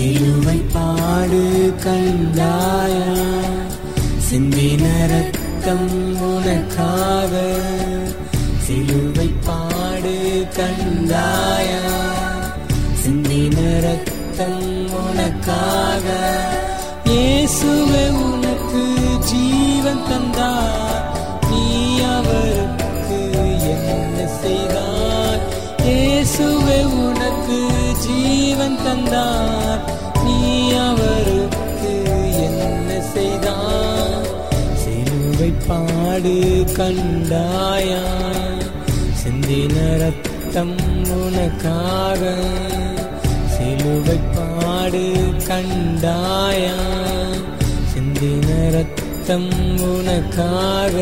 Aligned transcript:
சிலுவை 0.00 0.58
பாடு 0.74 1.40
கண்டாயா 1.82 3.08
சிந்தின 4.28 4.84
ரத்தம் 5.10 5.90
உனக்காக 6.28 7.32
சிலுவை 8.66 9.26
பாடு 9.46 10.14
கண்டாயா 10.56 11.82
சிந்தின 13.02 13.58
ரத்தம் 13.86 14.64
உனக்காக 15.02 16.06
இயேசுவே 17.10 18.04
உனக்கு 18.24 18.84
ஜீவன் 19.30 20.04
தந்தார். 20.08 21.04
நீ 21.50 21.62
அவருக்கு 22.14 23.20
என்ன 23.74 24.26
செய்தார் 24.40 25.44
இயேசுவே 25.84 26.80
உனக்கு 27.00 27.60
தந்தார். 28.84 29.82
நீ 30.24 30.38
அவருக்கு 30.86 31.92
என்ன 32.46 32.90
செய்தார் 33.14 34.26
சிலுவை 34.82 35.50
பாடு 35.68 36.36
கண்டாயா? 36.78 38.02
சிந்தின 39.22 39.76
ரத்தம் 40.02 40.76
உனக்காக 41.18 42.22
சிலுவை 43.54 44.18
பாடு 44.36 45.04
கண்டாயா? 45.48 46.78
சிந்தின 47.92 48.48
ரத்தம் 48.76 49.50
உனக்காக 49.90 50.96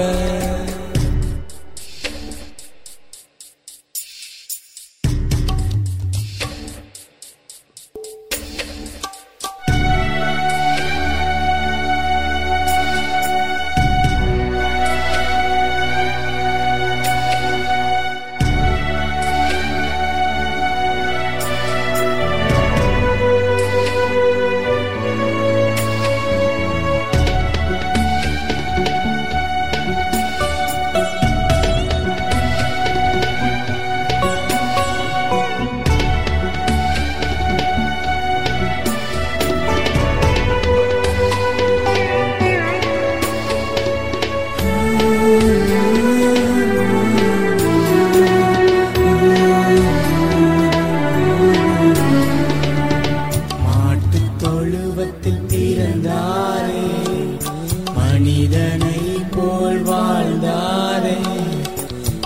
மனிதனை 58.19 58.99
போல் 59.31 59.83
வாழ்ந்தாரே. 59.83 61.19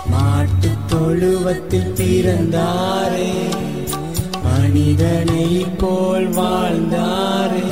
மாட்டுத் 0.06 0.88
தொழுவத்தில் 0.88 1.92
பிறந்தாரே. 1.96 3.32
மனிதனை 4.42 5.66
போல் 5.78 6.30
வாழ்ந்தாரே. 6.30 7.66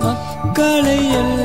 மக்களை 0.00 1.10
எல்லாம் 1.10 1.41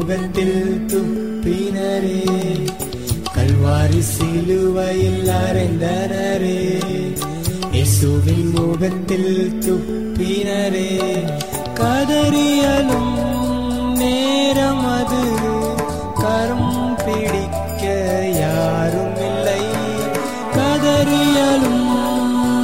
முகத்தில் 0.00 0.58
துப்பினரே 0.90 2.20
கல்வாரி 3.34 3.98
சிலுவையில் 4.10 5.28
அறைந்தனரே. 5.38 6.60
இயேசுவின் 7.72 8.48
முகத்தில் 8.50 9.34
துப்பினரே 9.66 10.88
கதறியலும் 11.80 13.12
நேரம் 13.94 14.86
அது 14.94 15.22
கரம் 16.14 16.72
பிடிக்க 17.04 17.84
யாரும் 18.40 19.20
இல்லை 19.28 19.62
கதறியலும் 20.56 21.86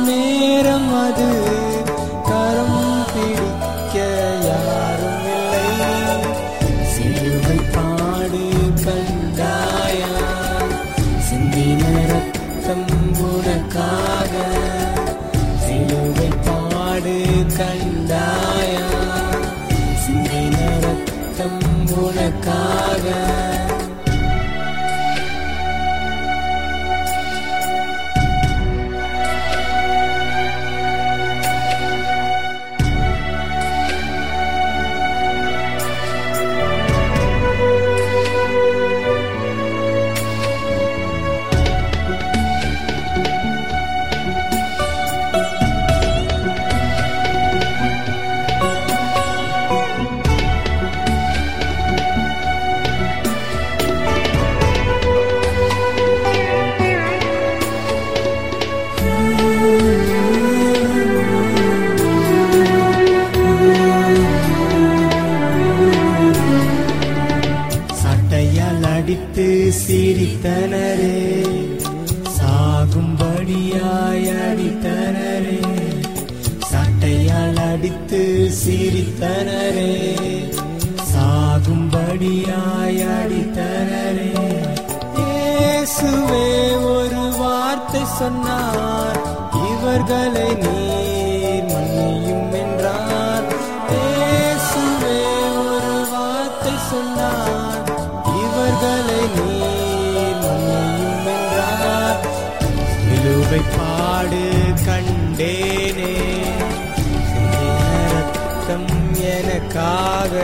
நேரம் 0.09 0.91
அது 1.05 1.31
இயேசுவே 85.89 86.47
ஒரு 86.93 87.21
வார்த்தை 87.39 88.01
சொன்னார். 88.19 89.19
இவர்களை 89.67 90.49
நீர் 90.55 91.69
மன்னியும் 91.73 92.49
என்றார். 92.63 93.47
இயேசுவே 93.91 95.19
ஒரு 95.61 95.95
வார்த்தை 96.13 96.73
சொன்னார். 96.91 97.85
இவர்களை 98.41 99.21
நீர் 99.37 100.41
மன்னியும் 100.45 101.29
என்றார். 101.35 102.27
நிலுவை 103.07 103.63
பாடு 103.77 104.43
கண்டேனே. 104.87 106.13
ரத்தம் 108.13 108.91
எனக்காக 109.37 110.35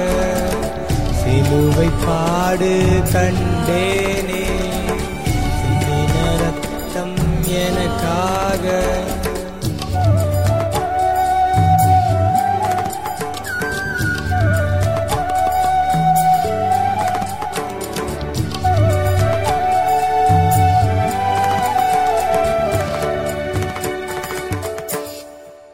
சிலுவை 1.21 1.91
பாடு 2.07 2.75
கண்டேனே. 3.15 4.62
எனக்காக. 7.67 8.67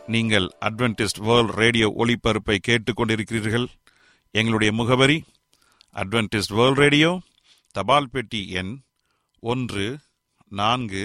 நீங்கள் 0.07 0.47
அட்வென்டிஸ்ட் 0.61 1.19
வேர்ல்ட் 1.19 1.55
ரேடியோ 1.55 1.87
ஒளிபரப்பை 1.99 2.57
கேட்டுக்கொண்டிருக்கிறீர்கள். 2.69 3.67
எங்களுடைய 4.31 4.73
முகவரி 4.73 5.19
அட்வென்டிஸ்ட் 5.95 6.55
வேர்ல்ட் 6.59 6.77
ரேடியோ 6.77 7.11
தபால் 7.73 8.09
பெட்டி 8.13 8.41
எண் 8.61 8.73
ஒன்று 9.41 9.87
நான்கு 10.61 11.05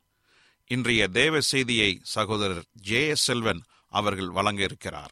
இன்றைய 0.71 1.07
தேவ 1.07 1.39
செய்தியை 1.39 1.99
சகோதரர் 2.01 2.63
ஜே 2.73 3.07
எஸ் 3.07 3.23
செல்வன் 3.23 3.61
அவர்கள் 3.89 4.29
வழங்க 4.29 4.63
இருக்கிறார் 4.63 5.09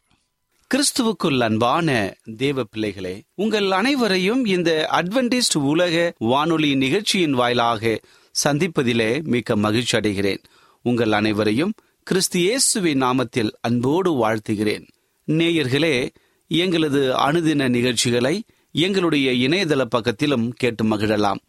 கிறிஸ்துவுக்குள் 0.74 1.38
அன்பான 1.38 2.16
தேவ 2.36 2.64
பிள்ளைகளே 2.64 3.22
உங்கள் 3.34 3.70
அனைவரையும் 3.70 4.44
இந்த 4.44 4.88
அட்வென்டிஸ்ட் 4.92 5.58
உலக 5.58 6.14
வானொலி 6.18 6.74
நிகழ்ச்சியின் 6.74 7.32
வாயிலாக 7.32 8.00
சந்திப்பதிலே 8.44 9.22
மிக்க 9.22 9.56
மகிழ்ச்சி 9.56 9.98
அடைகிறேன். 9.98 10.42
உங்கள் 10.82 11.12
அனைவரையும் 11.12 11.72
கிறிஸ்து 12.02 12.38
இயேசுவின் 12.38 13.02
நாமத்தில் 13.02 13.50
அன்போடு 13.60 14.26
வாழ்த்துகிறேன். 14.26 14.88
நேயர்களே 15.26 16.08
எங்களது 16.48 17.14
அனுதின 17.16 17.68
நிகழ்ச்சிகளை 17.68 18.44
எங்களுடைய 18.72 19.48
இணையதள 19.48 19.84
பக்கத்திலும் 19.96 20.48
கேட்டு 20.48 20.84
மகிழலாம். 20.84 21.40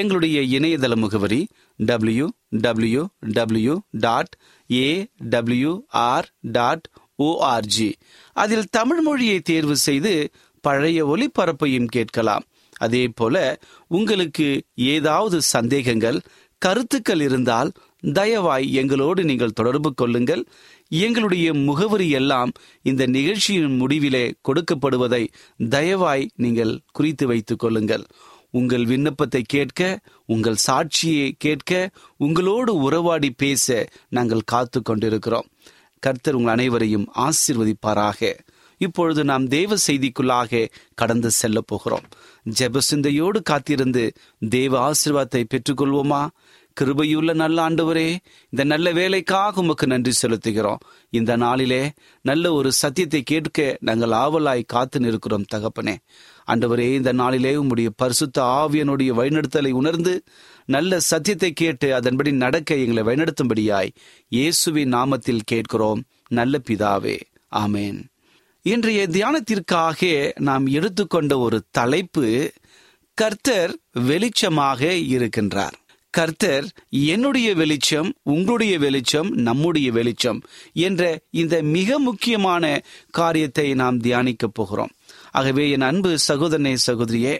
எங்களுடைய 0.00 0.38
இணையதள 0.56 0.94
முகவரி 0.94 1.40
W 1.78 2.26
W 2.64 3.02
W 3.36 3.74
dot 4.04 4.34
A 4.70 4.86
W 5.32 5.72
R 6.08 6.28
dot 6.56 6.86
ORG 7.22 7.90
அதில் 8.36 8.70
தமிழ் 8.70 9.02
மொழியை 9.08 9.38
தேர்வு 9.50 9.76
செய்து 9.86 10.12
பழைய 10.64 10.98
ஒளிபரப்பையும் 11.12 11.92
கேட்கலாம். 11.96 12.44
அதே 12.86 13.04
போல 13.18 13.36
உங்களுக்கு 13.98 14.46
ஏதாவது 14.94 15.38
சந்தேகங்கள் 15.54 16.18
கருத்துக்கள் 16.62 17.20
இருந்தால் 17.20 17.70
தயவாய் 18.18 18.66
எங்களோடு 18.80 19.20
நீங்கள் 19.24 19.56
தொடர்பு 19.58 19.90
கொள்ளுங்கள். 19.94 20.42
எங்களுடைய 21.04 21.48
முகவரி 21.68 22.08
எல்லாம் 22.20 22.50
இந்த 22.90 23.02
நிகழ்ச்சியின் 23.16 23.76
முடிவிலே 23.80 24.24
கொடுக்கப்படுவதை 24.48 25.22
தயவாய் 25.74 26.24
நீங்கள் 26.44 26.72
குறித்து 26.92 27.26
வைத்துக் 27.26 27.62
கொள்ளுங்கள். 27.64 28.04
உங்கள் 28.52 28.84
விண்ணப்பத்தை 28.84 29.42
கேட்க 29.42 30.00
உங்கள் 30.26 30.62
சாட்சியை 30.66 31.32
கேட்க 31.38 31.90
உங்களோடு 32.16 32.74
உறவாடி 32.76 33.30
பேச 33.30 33.88
நாங்கள் 34.08 34.48
காத்து 34.52 34.82
கொண்டிருக்கிறோம். 34.82 35.48
கர்த்தர் 35.98 36.34
உங்கள் 36.34 36.52
அனைவரையும் 36.52 37.06
ஆசிர்வதிப்பாராக. 37.18 38.38
இப்பொழுது 38.78 39.24
நாம் 39.24 39.48
தேவ 39.48 39.74
செய்திக்குள்ளாக 39.86 40.68
கடந்து 40.94 41.30
செல்ல 41.30 41.60
போகிறோம். 41.60 42.06
ஜெப 42.58 42.78
சிந்தையோடு 42.78 43.42
காத்திருந்து 43.42 44.12
தேவ 44.48 44.90
ஆசிர்வாதத்தை 44.90 45.44
பெற்றுக்கொள்வோமா? 45.54 46.22
கிருபையுள்ள 46.80 47.34
நல்ல 47.34 47.68
ஆண்டவரே 47.68 48.16
இந்த 48.48 48.64
நல்ல 48.64 48.92
வேலைக்காக 48.92 49.60
உமக்கு 49.60 49.86
நன்றி 49.86 50.12
செலுத்துகிறோம். 50.22 50.82
இந்த 51.10 51.36
நாளிலே 51.36 51.92
நல்ல 52.20 52.52
ஒரு 52.52 52.72
சத்தியத்தை 52.72 53.22
கேட்க 53.22 53.76
நாங்கள் 53.80 54.10
ஆவலாய் 54.10 54.62
காத்து 54.66 55.00
நிற்கிறோம் 55.00 55.48
தகப்பனே. 55.54 55.96
ஆண்டவரே 56.46 56.94
இந்த 56.94 57.12
நாளிலே 57.12 57.54
உம்முடைய 57.54 57.88
பரிசுத்த 57.96 58.42
ஆவியனுடைய 58.42 59.10
வழிநடத்தலை 59.18 59.70
உணர்ந்து 59.70 60.22
நல்ல 60.64 61.00
சத்தியத்தை 61.00 61.52
கேட்டு 61.52 61.94
அதன்படி 61.94 62.32
நடக்க 62.32 62.74
எங்களை 62.74 63.02
வழிநடத்தும்படியாய் 63.02 63.92
இயேசுவின் 64.28 64.94
நாமத்தில் 64.94 65.46
கேட்கிறோம். 65.46 66.02
நல்ல 66.28 66.60
பிதாவே 66.70 67.20
ஆமேன். 67.56 68.00
இன்றைய 68.62 69.08
தியானத்திற்காக 69.08 70.32
நாம் 70.38 70.66
எடுத்துக்கொண்ட 70.66 71.38
ஒரு 71.38 71.62
தலைப்பு 71.70 72.52
கர்த்தர் 73.14 73.76
வெளிச்சமாக 74.08 74.80
இருக்கின்றார். 75.14 75.76
கர்த்தர் 76.16 76.66
என்னுடைய 76.88 77.54
வெளிச்சம் 77.54 78.14
உங்களுடைய 78.22 78.78
வெளிச்சம் 78.78 79.28
நம்முடைய 79.28 79.92
வெளிச்சம் 79.92 80.40
என்ற 80.72 81.02
இந்த 81.30 81.62
மிக 81.62 81.98
முக்கியமான 81.98 82.82
காரியத்தை 83.10 83.74
நாம் 83.74 83.98
தியானிக்க 83.98 84.48
போகிறோம். 84.48 84.92
ஆகவே 85.30 85.70
என் 85.70 85.80
அன்பு 85.80 86.10
சகோதரனே 86.28 86.76
சகோதரியே 86.86 87.34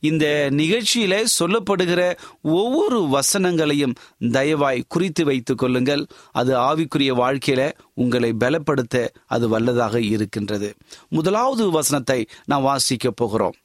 இந்த 0.00 0.48
நிகழ்ச்சியில 0.50 1.24
சொல்லப்படுகிற 1.38 2.16
ஒவ்வொரு 2.42 3.00
வசனங்களையும் 3.12 3.94
தயவாய் 4.20 4.80
குறித்து 4.88 5.24
வைத்துக் 5.24 5.58
கொள்ளுங்கள். 5.58 6.06
அது 6.32 6.52
ஆவிக்குரிய 6.58 7.12
வாழ்க்கையில 7.22 7.72
உங்களை 7.94 8.32
பலப்படுத்த 8.40 9.08
அது 9.26 9.48
வல்லதாக 9.48 9.96
இருக்கின்றது. 10.10 10.74
முதலாவது 11.08 11.70
வசனத்தை 11.70 12.26
நாம் 12.44 12.62
வாசிக்க 12.62 13.10
போகிறோம். 13.10 13.58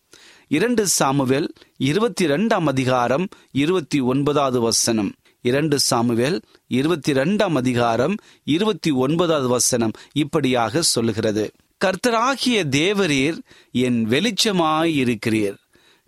இரண்டு 0.49 0.87
சாமுவேல் 0.87 1.53
இருபத்தி 1.77 2.25
ரெண்டாம் 2.25 2.63
அதிகாரம் 2.63 3.27
இருபத்தி 3.51 3.99
ஒன்பதாவது 3.99 4.59
வசனம். 4.59 5.13
இரண்டு 5.41 5.79
சாமுவேல் 5.79 6.41
இருபத்தி 6.67 7.11
ரெண்டாம் 7.11 7.55
அதிகாரம் 7.55 8.15
இருபத்தி 8.43 8.91
ஒன்பதாவது 8.91 9.47
வசனம் 9.47 9.91
இப்படியாக 10.13 10.81
சொல்லுகிறது. 10.81 11.51
கர்த்தராகிய 11.85 12.63
தேவரீர் 12.69 13.37
என் 13.71 14.07
வெளிச்சமாயிருக்கிறீர். 14.09 15.57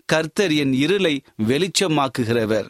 கர்த்தர் 0.06 0.54
என் 0.54 0.74
இருளை 0.74 1.22
வெளிச்சமாக்குகிறவர். 1.48 2.68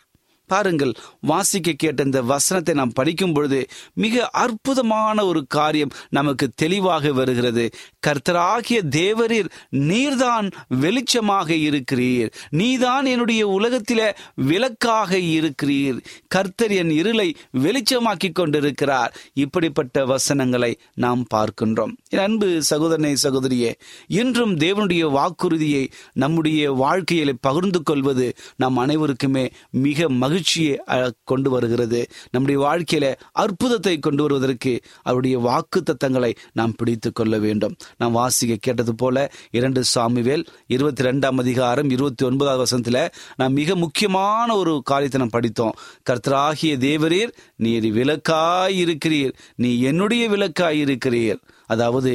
பாருங்கள் 0.50 0.94
வாசிக்க 1.22 1.74
கேட்ட 1.78 2.04
இந்த 2.04 2.22
வசனத்தை 2.22 2.74
நாம் 2.76 2.94
படிக்கும் 2.94 3.34
பொழுது 3.34 3.60
மிக 3.94 4.30
அற்புதமான 4.44 5.26
ஒரு 5.26 5.42
காரியம் 5.48 5.94
நமக்கு 6.10 6.46
தெளிவாக 6.56 7.12
வருகிறது. 7.12 7.66
கர்த்தராகிய 8.08 8.80
தேவரீர் 8.96 9.50
நீர்தான் 9.90 10.48
வெளிச்சமாக 10.82 11.50
இருக்கிறீர். 11.68 12.30
நீதான் 12.50 13.06
என்னுடைய 13.06 13.42
உலகத்தில 13.58 14.02
விளக்காக 14.50 15.18
இருக்கிறீர். 15.38 16.00
கர்த்தர் 16.28 16.72
என் 16.72 16.90
இருளை 16.90 17.28
வெளிச்சமாக்கி 17.58 18.30
கொண்டிருக்கிறார். 18.32 19.12
இப்படிப்பட்ட 19.34 20.06
வசனங்களை 20.06 20.72
நாம் 20.96 21.24
பார்க்கின்றோம். 21.36 21.94
என் 22.10 22.20
அன்பு 22.20 22.50
சகோதரனை 22.64 23.14
சகோதரியே 23.24 23.72
இன்றும் 24.08 24.56
தேவனுடைய 24.58 25.06
வாக்குறுதியை 25.12 25.84
நம்முடைய 26.14 26.72
வாழ்க்கையில 26.84 27.32
பகிர்ந்து 27.42 27.82
கொள்வது 27.84 28.28
நம் 28.56 28.78
அனைவருக்குமே 28.78 29.46
மிக 29.70 30.10
மகிழ்ச்சி 30.10 30.38
மகிழ்ச்சியை 30.40 30.76
கொண்டு 31.24 31.50
வருகிறது. 31.50 32.00
நம்முடைய 32.32 32.58
வாழ்க்கையில 32.66 33.06
அற்புதத்தை 33.44 33.96
கொண்டு 34.00 34.22
வருவதற்கு 34.24 34.74
அவருடைய 35.04 35.36
வாக்கு 35.40 35.80
தத்தங்களை 35.82 36.32
நாம் 36.54 36.76
பிடித்து 36.78 37.10
கொள்ள 37.12 37.38
வேண்டும். 37.38 37.76
நாம் 37.98 38.12
வாசிக்க 38.12 38.58
கேட்டது 38.60 38.94
போல 38.96 39.18
இரண்டு 39.52 39.82
சாமிவேல் 39.96 40.46
இருபத்தி 40.68 41.04
ரெண்டாம் 41.04 41.40
அதிகாரம் 41.40 41.90
இருபத்தி 41.90 42.26
ஒன்பதாவது 42.26 42.64
வசனத்துல 42.66 43.02
நாம் 43.36 43.54
மிக 43.54 43.76
முக்கியமான 43.76 44.56
ஒரு 44.56 44.74
காரியத்தை 44.84 45.22
நாம் 45.22 45.36
படித்தோம். 45.38 45.78
கர்த்தராகிய 46.10 46.74
தேவரீர் 46.88 47.34
நீர் 47.58 47.90
விளக்காய் 48.00 48.78
இருக்கிறீர் 48.84 49.34
நீ 49.56 49.72
என்னுடைய 49.82 50.26
விளக்காய் 50.30 50.82
இருக்கிறீர் 50.86 51.40
அதாவது 51.70 52.12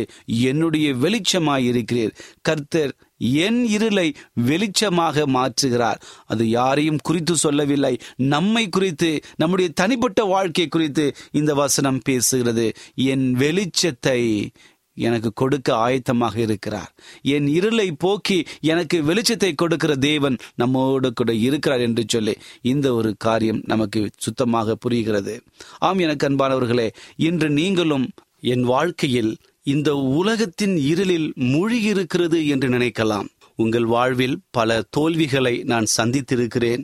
என்னுடைய 0.51 0.87
வெளிச்சமாய் 1.03 1.67
இருக்கிறீர் 1.71 2.15
கர்த்தர் 2.43 2.93
என் 3.33 3.65
இருளை 3.65 4.13
வெளிச்சமாக 4.47 5.27
மாற்றுகிறார். 5.27 6.01
அது 6.27 6.49
யாரையும் 6.49 7.01
குறித்து 7.03 7.37
சொல்லவில்லை. 7.37 7.99
நம்மை 8.17 8.69
குறித்து 8.69 9.21
நம்முடைய 9.37 9.71
தனிப்பட்ட 9.75 10.25
வாழ்க்கை 10.25 10.69
குறித்து 10.69 11.15
இந்த 11.31 11.55
வசனம் 11.55 12.01
பேசுகிறது. 12.09 12.75
என் 12.95 13.37
வெளிச்சத்தை 13.37 14.49
எனக்கு 14.97 15.33
கொடுக்க 15.33 15.75
ஆயத்தமாக 15.75 16.37
இருக்கிறார். 16.37 16.95
என் 17.23 17.47
இருளை 17.47 17.93
போக்கி 17.93 18.45
எனக்கு 18.61 19.03
வெளிச்சத்தை 19.03 19.53
கொடுக்கிற 19.55 19.97
தேவன் 19.97 20.37
நம்மோடு 20.55 21.13
கூட 21.13 21.35
இருக்கிறார் 21.35 21.81
என்று 21.81 22.05
சொல்லி 22.07 22.35
இந்த 22.63 22.95
ஒரு 22.95 23.15
காரியம் 23.19 23.63
நமக்கு 23.67 24.11
சுத்தமாக 24.17 24.75
புரிகிறது. 24.75 25.43
ஆம் 25.79 25.99
எனக்கு 25.99 26.29
அன்பானவர்களே 26.29 26.91
இன்று 27.17 27.51
நீங்களும் 27.51 28.11
என் 28.41 28.63
வாழ்க்கையில் 28.63 29.37
இந்த 29.67 29.91
உலகத்தின் 29.97 30.77
இருளில் 30.77 31.29
மூழ்கியிருக்கிறது 31.45 32.47
என்று 32.47 32.69
நினைக்கலாம். 32.69 33.29
உங்கள் 33.59 33.85
வாழ்வில் 33.85 34.37
பல 34.51 34.83
தோல்விகளை 34.91 35.63
நான் 35.65 35.87
சந்தித்திருக்கிறேன். 35.97 36.83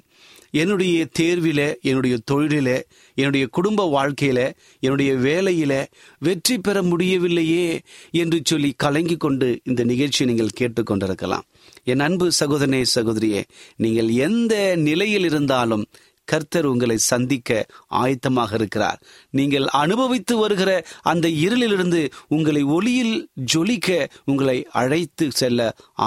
என்னுடைய 0.52 1.08
தேர்வில 1.18 1.60
என்னுடைய 1.80 2.14
தொழிலில 2.30 2.68
என்னுடைய 3.16 3.46
குடும்ப 3.46 3.80
வாழ்க்கையில 3.88 4.40
என்னுடைய 4.82 5.10
வேலையில 5.26 5.72
வெற்றி 6.18 6.58
பெற 6.58 6.82
முடியவில்லையே 6.82 7.66
என்று 8.12 8.40
சொல்லி 8.44 8.70
கலங்கி 8.76 9.16
கொண்டு 9.16 9.48
இந்த 9.64 9.84
நிகழ்ச்சியை 9.84 10.26
நீங்கள் 10.28 10.56
கேட்டுக்கொண்டிருக்கலாம் 10.60 11.44
என் 11.84 12.00
அன்பு 12.00 12.28
சகோதரனே 12.40 12.82
சகோதரியே 12.94 13.42
நீங்கள் 13.76 14.08
எந்த 14.26 14.54
நிலையில் 14.76 15.24
இருந்தாலும் 15.24 15.84
கர்த்தர் 16.30 16.70
உங்களை 16.72 16.96
சந்திக்க 17.10 17.66
ஆயத்தமாக 18.02 18.52
இருக்கிறார். 18.54 19.00
நீங்கள் 19.38 19.66
அனுபவித்து 19.82 20.36
வருகிற 20.36 20.70
அந்த 21.12 21.26
இருளிலிருந்து 21.44 22.02
உங்களை 22.28 22.62
ஒளியில் 22.76 23.16
ஜொலிக்க 23.54 23.88
உங்களை 24.24 24.58
அழைத்து 24.82 25.26
செல்ல 25.40 25.60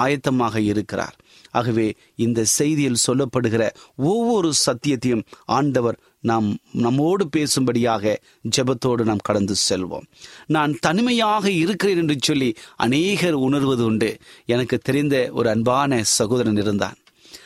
ஆயத்தமாக 0.04 0.56
இருக்கிறார். 0.72 1.16
ஆகவே 1.50 1.86
இந்த 2.24 2.40
செய்தியில் 2.58 3.02
சொல்லப்படுகிற 3.06 3.62
ஒவ்வொரு 3.96 4.50
சத்தியத்தையும் 4.66 5.26
ஆண்டவர் 5.58 5.98
நாம் 6.30 6.48
நம்மோடு 6.84 7.24
பேசும்படியாக 7.36 8.14
ஜெபத்தோடு 8.56 9.02
நாம் 9.08 9.26
கடந்து 9.28 9.54
செல்வோம். 9.68 10.06
நான் 10.46 10.72
தனிமையாக 10.80 11.44
இருக்கிறேன் 11.62 12.00
என்று 12.02 12.16
சொல்லி 12.20 12.50
அநேகர் 12.86 13.38
உணர்வது 13.46 13.84
உண்டு. 13.84 14.10
எனக்கு 14.54 14.78
தெரிந்த 14.88 15.16
ஒரு 15.32 15.48
அன்பான 15.50 16.00
சகோதரன் 16.18 16.60
இருந்தான். 16.64 16.98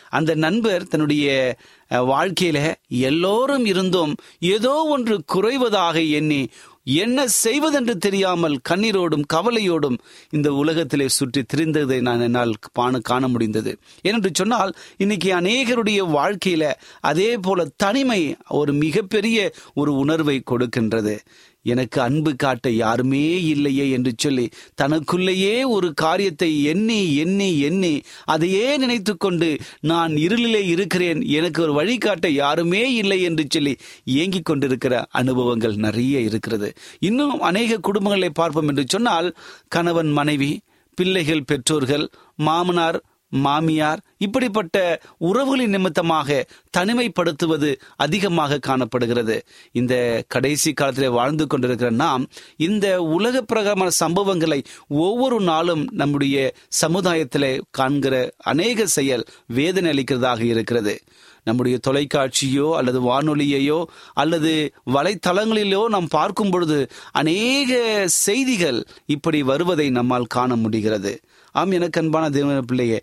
அந்த 0.08 0.34
நண்பர் 0.34 0.88
தன்னுடைய 0.88 1.56
வாழ்க்கையில 1.90 2.74
எல்லோரும் 2.88 3.64
இருந்தும் 3.64 4.14
ஏதோ 4.38 4.74
ஒன்று 4.88 5.24
குறைவதாக 5.34 6.10
எண்ணி 6.10 6.48
என்ன 6.84 7.26
செய்வதென்று 7.26 7.98
தெரியாமல் 7.98 8.60
கண்ணீரோடும் 8.68 9.24
கவலையோடும் 9.32 9.98
இந்த 10.30 10.52
உலகத்திலே 10.52 11.08
சுற்றி 11.08 11.42
திரிந்ததை 11.42 12.00
நான் 12.00 12.20
என்னால் 12.20 12.52
பானு 12.78 12.98
காண 13.00 13.28
முடிந்தது. 13.28 13.78
ஏனென்று 14.02 14.30
சொன்னால் 14.32 14.74
இன்னைக்கு 14.96 15.40
அநேகருடைய 15.40 16.00
வாழ்க்கையில 16.16 16.72
அதே 17.00 17.36
போல 17.36 17.66
தனிமை 17.76 18.36
ஒரு 18.48 18.72
மிகப்பெரிய 18.72 19.52
ஒரு 19.74 19.94
உணர்வை 19.94 20.42
கொடுக்கின்றது. 20.50 21.18
எனக்கு 21.62 22.00
அன்பு 22.00 22.36
காட்ட 22.36 22.70
யாருமே 22.70 23.42
இல்லையே 23.44 23.90
என்று 23.90 24.12
சொல்லி 24.16 24.48
தனக்குள்ளேயே 24.74 25.64
ஒரு 25.68 25.94
காரியத்தை 25.94 26.62
எண்ணி 26.64 27.14
எண்ணி 27.16 27.60
எண்ணி 27.60 28.00
அதையே 28.24 28.76
நினைத்து 28.76 29.16
கொண்டு 29.16 29.58
நான் 29.80 30.12
இருளிலே 30.12 30.62
இருக்கிறேன். 30.66 31.20
எனக்கு 31.20 31.62
ஒரு 31.62 31.72
வழிகாட்ட 31.72 32.28
யாருமே 32.28 32.94
இல்லை 32.94 33.22
என்று 33.22 33.46
சொல்லி 33.48 33.76
ஏங்கிக் 34.04 34.44
கொண்டிருக்கிற 34.44 35.06
அனுபவங்கள் 35.10 35.76
நிறைய 35.76 36.20
இருக்கிறது. 36.20 36.72
இன்னும் 36.98 37.40
அநேக 37.40 37.80
குடும்பங்களை 37.88 38.30
பார்ப்போம் 38.32 38.68
என்று 38.68 38.84
சொன்னால் 38.88 39.36
கணவன் 39.68 40.12
மனைவி 40.12 40.60
பிள்ளைகள் 40.94 41.46
பெற்றோர்கள் 41.46 42.08
மாமனார் 42.36 43.00
மாமியார் 43.28 44.00
இப்படிப்பட்ட 44.18 45.00
உறவுகளின் 45.20 45.66
நிமித்தமாக 45.66 46.46
தனிமைப்படுத்துவது 46.76 47.74
அதிகமாக 47.96 48.58
காணப்படுகிறது. 48.58 49.46
இந்த 49.72 50.24
கடைசி 50.28 50.72
காலத்தில் 50.72 51.08
வாழ்ந்து 51.08 51.46
கொண்டிருக்கிற 51.46 51.90
நாம் 51.90 52.26
இந்த 52.56 53.02
உலக 53.02 53.42
பிரகாரமான 53.42 53.90
சம்பவங்களை 54.00 54.64
ஒவ்வொரு 54.88 55.40
நாளும் 55.40 55.88
நம்முடைய 55.92 56.54
சமுதாயத்தில் 56.68 57.62
காண்கிற 57.70 58.34
அநேக 58.36 58.86
செயல் 58.86 59.24
வேதனை 59.46 59.90
அளிக்கிறதாக 59.92 60.40
இருக்கிறது. 60.44 61.02
நம்முடைய 61.44 61.78
தொலைக்காட்சியோ 61.86 62.76
அல்லது 62.76 63.00
வானொலியையோ 63.00 63.84
அல்லது 64.12 64.74
வலைத்தளங்களிலோ 64.86 65.86
நாம் 65.86 66.08
பார்க்கும் 66.08 66.50
பொழுது 66.50 66.88
அநேக 67.12 67.80
செய்திகள் 68.06 68.86
இப்படி 69.06 69.42
வருவதை 69.42 69.90
நம்மால் 69.90 70.26
காண 70.26 70.56
முடிகிறது. 70.56 71.20
ஆம் 71.58 71.72
எனக்கு 71.72 72.00
அன்பான 72.00 72.24
தேவன 72.30 72.60
பிள்ளையே 72.62 72.98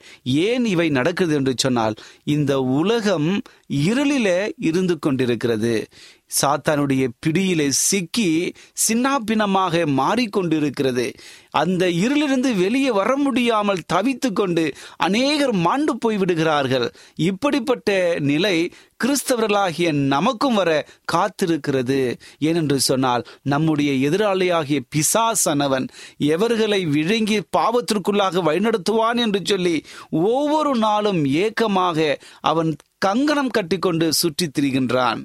ஏன் 0.46 0.66
இவை 0.66 0.88
நடக்குது 0.90 1.34
என்று 1.36 1.54
சொன்னால் 1.58 1.96
இந்த 2.28 2.54
உலகம் 2.76 3.30
இருளிலே 3.70 4.52
இருந்து 4.58 5.00
கொண்டிருக்கிறது. 5.00 5.86
சாத்தானுடைய 6.42 7.08
பிடியிலே 7.20 7.72
சிக்கி 7.72 8.54
சின்னாபினமாக 8.88 9.86
மாறிக்கொண்டிருக்கிறது. 9.98 11.14
அந்த 11.52 11.88
இருளிலிருந்து 11.88 12.56
வெளியே 12.56 12.92
வர 12.92 13.16
முடியாமல் 13.16 13.86
தவித்து 13.94 14.34
கொண்டு 14.34 14.74
அநேகர் 14.98 15.54
மாண்டு 15.54 15.98
போய் 15.98 16.18
விடுகிறார்கள் 16.18 16.94
இப்படிப்பட்ட 17.16 18.16
நிலை 18.20 18.72
கிறிஸ்தவர்களாகிய 19.04 19.92
நமக்கும் 19.92 20.54
வர 20.54 20.88
காத்திருக்கிறது. 21.14 22.16
ஏனென்று 22.40 22.76
சொன்னால் 22.76 23.26
நம்முடைய 23.42 24.10
எதிராளியாகிய 24.10 24.80
பிசாசனவன் 24.96 25.88
எவர்களை 26.18 26.86
விழுங்கி 26.88 27.42
பாவத்திற்குள்ளாக 27.58 28.44
வழிநடத்துவான் 28.44 29.16
என்று 29.16 29.42
சொல்லி 29.44 29.84
ஒவ்வொரு 30.10 30.76
நாளும் 30.76 31.26
ஏக்கமாக 31.26 32.18
அவன் 32.42 32.76
கங்கணம் 33.06 33.52
கட்டிக்கொண்டு 33.58 34.06
சுற்றித் 34.14 34.54
திரிகின்றான். 34.58 35.22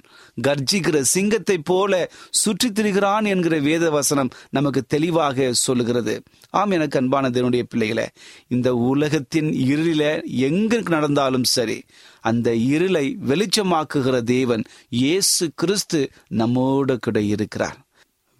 கர்ஜிக்கிற 0.46 0.96
சிங்கத்தை 1.14 1.56
போல 1.70 1.92
சுற்றித் 2.30 2.76
திரிகிறான் 2.78 3.26
என்கிற 3.32 3.54
வேத 3.68 3.84
வசனம் 3.90 4.30
நமக்கு 4.50 4.80
தெளிவாக 4.88 5.52
சொல்லுகிறது. 5.64 6.14
ஆம் 6.50 6.70
எனக்கு 6.70 6.98
அன்பான 6.98 7.30
தேவனுடைய 7.30 7.64
பிள்ளைகளை 7.68 8.06
இந்த 8.48 8.68
உலகத்தின் 8.90 9.50
இருளில 9.70 10.02
எங்க 10.48 10.82
நடந்தாலும் 10.88 11.46
சரி 11.54 11.78
அந்த 12.20 12.48
இருளை 12.74 13.06
வெளிச்சமாக்குகிற 13.28 14.16
தேவன் 14.34 14.64
இயேசு 15.02 15.44
கிறிஸ்து 15.54 16.00
நம்மோடு 16.40 16.96
கூட 16.98 17.18
இருக்கிறார். 17.32 17.78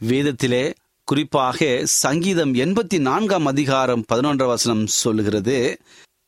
வேதத்திலே 0.01 0.65
குறிப்பாக 1.09 1.59
சங்கீதம் 1.85 2.53
எண்பத்தி 2.55 2.99
நான்காம் 2.99 3.47
அதிகாரம் 3.47 4.05
பதினொன்றாம் 4.13 4.53
வசனம் 4.55 4.85
சொல்லுகிறது 5.03 5.57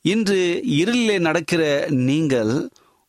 இன்று 0.04 0.40
இருளிலே 0.78 1.16
நடக்கிற 1.26 1.62
நீங்கள் 2.08 2.52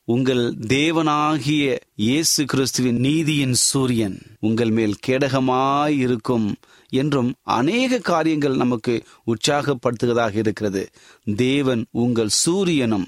உங்கள் 0.07 0.53
தேவனாகிய 0.67 1.77
இயேசு 1.95 2.45
கிறிஸ்துவின் 2.45 2.97
நீதியின் 2.99 3.53
சூரியன் 3.53 4.17
உங்கள் 4.39 4.69
மேல் 4.69 4.95
கேடகமாயிருக்கும் 5.07 6.47
என்றும் 6.89 7.33
அநேக 7.43 7.99
காரியங்கள் 7.99 8.55
நமக்கு 8.55 9.03
உற்சாகப்படுத்துவதாக 9.25 10.35
இருக்கிறது. 10.35 10.83
தேவன் 11.35 11.85
உங்கள் 11.91 12.27
சூரியனும் 12.27 13.07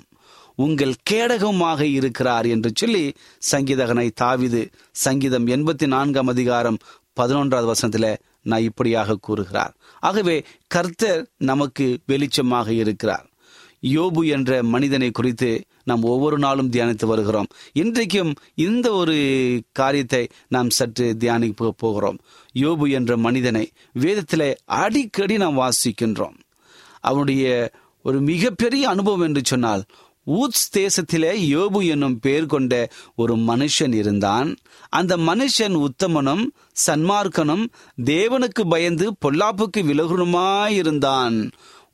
உங்கள் 0.56 0.96
கேடகமாக 1.10 1.82
இருக்கிறார் 1.82 2.46
என்று 2.46 2.72
சொல்லி 2.76 3.14
சங்கீதகனை 3.52 4.08
தாவிது 4.22 4.64
சங்கீதம் 4.92 5.48
எண்பத்தி 5.48 5.88
நான்காம் 5.88 6.28
அதிகாரம் 6.28 6.78
பதினொன்றாவது 7.22 7.66
வசனத்தில் 7.66 8.22
நான் 8.42 8.62
இப்படியாக 8.62 9.16
கூறுகிறார். 9.16 9.76
ஆகவே 10.00 10.46
கர்த்தர் 10.68 11.28
நமக்கு 11.38 12.00
வெளிச்சமாக 12.08 12.70
இருக்கிறார். 12.70 13.30
யோபு 13.82 14.26
என்ற 14.26 14.64
மனிதனை 14.64 15.12
குறித்து 15.12 15.68
நாம் 15.86 16.04
ஒவ்வொரு 16.04 16.38
நாளும் 16.40 16.70
தியானித்து 16.70 17.06
வருகிறோம். 17.06 17.50
இன்றைக்கும் 17.74 18.32
இந்த 18.56 18.88
ஒரு 18.92 19.18
காரியத்தை 19.72 20.24
நாம் 20.48 20.70
சற்று 20.70 21.18
தியானிக்க 21.18 21.74
போகிறோம். 21.78 22.18
யோபு 22.54 22.88
என்ற 22.90 23.18
மனிதனை 23.18 23.66
வேதத்திலே 24.00 24.50
அடிக்கடி 24.66 25.38
நாம் 25.38 25.60
வாசிக்கின்றோம். 25.60 26.38
அவனுடைய 27.02 27.72
ஒரு 28.04 28.22
மிகப்பெரிய 28.22 28.84
அனுபவம் 28.90 29.22
என்று 29.22 29.42
சொன்னால் 29.44 29.84
ஊத்ஸ் 30.28 30.68
தேசத்திலே 30.78 31.32
யோபு 31.54 31.80
என்னும் 31.88 32.20
பெயர் 32.20 32.46
கொண்ட 32.46 32.74
ஒரு 33.16 33.34
மனுஷன் 33.50 33.94
இருந்தான். 33.94 34.50
அந்த 34.90 35.18
மனுஷன் 35.18 35.76
உத்தமனும் 35.82 36.44
சன்மார்க்கனும் 36.88 37.66
தேவனுக்கு 38.06 38.64
பயந்து 38.70 39.06
பொல்லாப்புக்கு 39.26 39.82
விலகுனுமாயிருந்தான் 39.90 41.38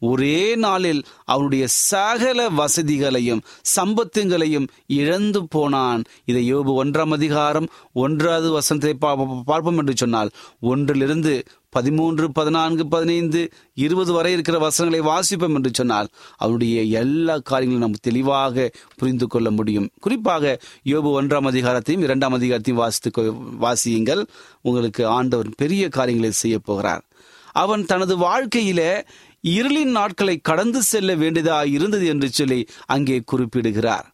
ஒரே 0.10 0.40
நாளில் 0.66 1.02
அவனுடைய 1.34 1.64
சகல 1.92 2.50
வசதிகளையும் 2.60 3.42
சம்பத்துங்களையும் 3.76 4.68
இழந்து 5.00 5.42
போனான். 5.56 6.04
இதை 6.30 6.44
யோபு 6.54 6.74
ஒன்றாம் 6.82 7.16
அதிகாரம் 7.18 7.68
ஒன்றாவது 8.04 8.50
வசனத்தை 8.58 8.94
பார்ப்போம் 9.50 9.82
என்று 9.84 9.96
சொன்னால் 10.04 10.32
ஒன்றிலிருந்து 10.72 11.34
பதிமூன்று 11.76 12.26
பதினான்கு 12.38 12.84
பதினைந்து 12.94 13.42
இருபது 13.84 14.12
வரை 14.16 14.32
இருக்கிற 14.36 14.58
வசனங்களை 14.60 15.02
வாசிப்போம் 15.10 15.56
என்று 15.58 15.72
சொன்னால் 15.74 16.10
அவனுடைய 16.44 16.82
எல்லா 17.02 17.36
காரியங்களும் 17.52 17.86
நம்ம 17.86 18.02
தெளிவாக 18.02 18.66
புரிந்து 19.00 19.28
கொள்ள 19.28 19.48
முடியும். 19.52 19.88
குறிப்பாக 20.00 20.54
யோபு 20.92 21.12
ஒன்றாம் 21.20 21.50
அதிகாரத்தையும் 21.52 22.06
இரண்டாம் 22.08 22.36
அதிகாரத்தையும் 22.40 22.82
வாசித்து 22.84 23.24
வாசியுங்கள். 23.66 24.24
உங்களுக்கு 24.62 25.06
ஆண்டவர் 25.18 25.50
பெரிய 25.64 25.84
காரியங்களை 26.00 26.34
செய்ய 26.44 26.58
போகிறார். 26.60 27.04
அவன் 27.64 27.84
தனது 27.86 28.14
வாழ்க்கையில 28.18 28.82
இருளின் 29.44 29.92
நாட்களை 29.92 30.38
கடந்து 30.38 30.82
செல்ல 30.84 31.16
வேண்டியதா 31.16 31.66
இருந்தது 31.68 32.08
என்று 32.08 32.30
சொல்லி 32.30 32.68
அங்கே 32.86 33.22
குறிப்பிடுகிறார். 33.26 34.14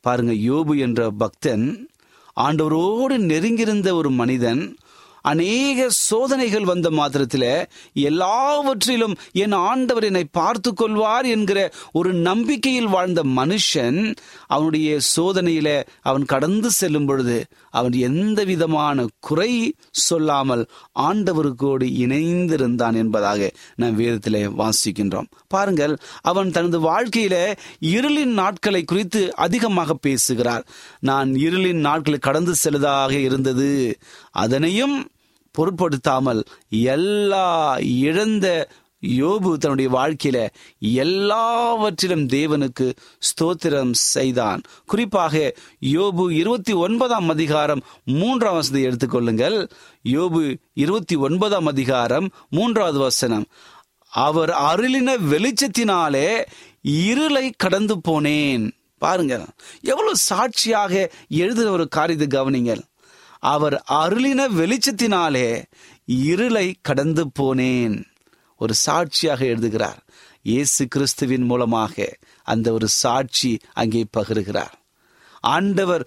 பாருங்க 0.00 0.32
யோபு 0.32 0.78
என்ற 0.78 1.10
பக்தன் 1.10 1.88
ஆண்டவரோடு 2.36 3.16
நெருங்கியிருந்த 3.18 3.94
ஒரு 3.94 4.10
மனிதன் 4.10 4.76
அநேக 5.22 5.88
சோதனைகள் 5.88 6.64
வந்த 6.64 6.90
மாத்திரத்தில் 6.90 7.68
எல்லாவற்றிலும் 7.94 9.16
என் 9.32 9.52
ஆண்டவர் 9.52 10.04
என்னை 10.04 10.24
பார்த்து 10.24 10.74
கொள்வார் 10.74 11.26
என்கிற 11.26 11.72
ஒரு 11.92 12.12
நம்பிக்கையில் 12.12 12.86
வாழ்ந்த 12.86 13.22
மனுஷன் 13.24 14.14
அவனுடைய 14.46 14.98
சோதனையில 15.16 15.82
அவன் 16.00 16.24
கடந்து 16.24 16.70
செல்லும் 16.70 17.06
பொழுது 17.06 17.44
அவன் 17.74 17.96
எந்த 18.08 18.40
விதமான 18.44 19.06
குறை 19.20 19.50
சொல்லாமல் 19.90 20.64
ஆண்டவருக்கோடு 21.00 21.86
இணைந்திருந்தான் 22.02 22.96
என்பதாக 23.02 23.50
நாம் 23.76 23.98
வேதத்திலே 23.98 24.42
வாசிக்கின்றோம். 24.60 25.28
பாருங்கள் 25.48 25.94
அவன் 26.22 26.50
தனது 26.50 26.78
வாழ்க்கையில 26.88 27.36
இருளின் 27.92 28.38
நாட்களை 28.40 28.82
குறித்து 28.84 29.22
அதிகமாக 29.46 29.94
பேசுகிறார். 30.06 30.64
நான் 31.00 31.30
இருளின் 31.46 31.84
நாட்களை 31.88 32.18
கடந்து 32.18 32.54
செல்வதாக 32.54 33.12
இருந்தது. 33.28 33.70
அதனையும் 34.44 34.96
பொருட்படுத்தாமல் 35.54 36.40
எல்லா 36.92 37.48
இழந்த 38.04 38.46
யோபு 39.04 39.56
தன்னுடைய 39.56 39.90
வாழ்க்கையில 39.90 40.48
எல்லாவற்றிலும் 40.78 42.26
தேவனுக்கு 42.26 42.92
ஸ்தோத்திரம் 43.18 43.90
செய்தான். 43.92 44.62
குறிப்பாக 44.86 45.54
யோபு 45.80 46.30
இருபத்தி 46.30 46.72
ஒன்பதாம் 46.72 47.28
அதிகாரம் 47.28 47.82
மூன்றாம் 48.04 48.54
வசதி 48.54 48.86
எடுத்துக்கொள்ளுங்கள் 48.86 49.70
யோபு 50.04 50.56
இருபத்தி 50.74 51.14
ஒன்பதாம் 51.14 51.66
அதிகாரம் 51.66 52.30
மூன்றாவது 52.50 52.98
வசனம். 52.98 53.44
அவர் 54.08 54.50
அருளின 54.50 55.16
வெளிச்சத்தினாலே 55.30 56.44
இருளை 56.82 57.54
கடந்து 57.56 57.96
போனேன். 58.08 58.70
பாருங்க 58.98 59.46
எவ்வளவு 59.80 60.16
சாட்சியாக 60.16 61.12
எழுதுகிற 61.28 61.70
ஒரு 61.70 61.88
காரியத்தை 61.88 62.40
கவனிங்கள். 62.40 62.80
அவர் 63.38 63.84
அருளின 63.90 64.48
வெளிச்சத்தினாலே 64.58 65.62
இருளை 66.06 66.76
கடந்து 66.82 67.30
போனேன். 67.40 68.04
ஒரு 68.60 68.74
சாட்சியாக 68.74 69.40
எழுதுகிறார். 69.44 70.00
இயேசு 70.42 70.82
கிறிஸ்துவின் 70.88 71.46
மூலமாக 71.50 71.94
அந்த 72.46 72.66
ஒரு 72.72 72.88
சாட்சி 73.02 73.52
அங்கே 73.72 74.02
பகிர்கிறார். 74.16 74.74
ஆண்டவர் 75.54 76.04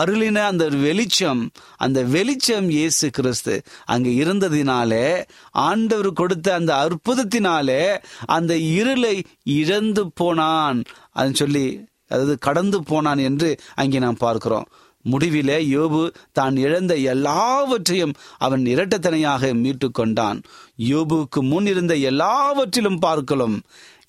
அருளின 0.00 0.38
அந்த 0.44 0.64
வெளிச்சம் 0.68 1.42
அந்த 1.84 1.98
வெளிச்சம் 2.14 2.66
இயேசு 2.68 3.06
கிறிஸ்து 3.10 3.54
அங்கே 3.84 4.10
இருந்ததினாலே 4.22 5.06
ஆண்டவர் 5.68 6.10
கொடுத்த 6.12 6.54
அந்த 6.54 6.72
அற்புதத்தினாலே 6.84 7.84
அந்த 8.36 8.52
இருளை 8.56 9.14
இழந்து 9.60 10.04
போனான். 10.20 10.80
அது 11.12 11.32
சொல்லி 11.34 11.64
அதாவது 12.12 12.34
கடந்து 12.38 12.78
போனான் 12.82 13.22
என்று 13.28 13.48
அங்கே 13.74 13.98
நாம் 13.98 14.22
பார்க்கிறோம். 14.26 14.68
முடிவிலே 15.04 15.58
யோபு 15.74 16.12
தான் 16.32 16.56
இழந்த 16.56 16.94
எல்லாவற்றையும் 17.12 18.16
அவன் 18.38 18.64
இரட்டத்தனையாக 18.64 19.52
மீட்டு 19.54 19.90
கொண்டான் 19.90 20.40
யோபுக்கு 20.78 21.42
முன் 21.42 21.66
இருந்த 21.66 21.94
எல்லாவற்றிலும் 22.10 23.00
பார்க்கலும் 23.06 23.56